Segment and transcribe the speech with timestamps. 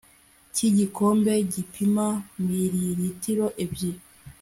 [0.53, 2.07] cy'igikombe gipima
[2.47, 4.01] miliritiro ebyiri